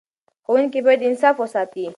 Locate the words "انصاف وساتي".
1.07-1.85